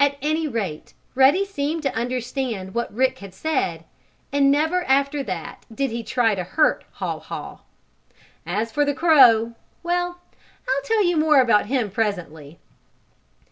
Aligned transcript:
At 0.00 0.16
any 0.20 0.48
rate 0.48 0.94
Ruddy 1.14 1.44
seemed 1.44 1.84
to 1.84 1.94
understand 1.94 2.74
what 2.74 2.92
Rick 2.92 3.20
had 3.20 3.32
said, 3.32 3.84
and 4.32 4.50
never 4.50 4.82
after 4.86 5.22
that 5.22 5.64
did 5.72 5.92
he 5.92 6.02
try 6.02 6.34
to 6.34 6.42
hurt 6.42 6.82
Haw 6.94 7.20
Haw. 7.20 7.60
As 8.44 8.72
for 8.72 8.84
the 8.84 8.94
crow 8.94 9.54
well, 9.84 10.18
I'll 10.68 10.82
tell 10.82 11.04
you 11.04 11.16
more 11.16 11.40
about 11.40 11.66
him 11.66 11.88
presently. 11.88 12.58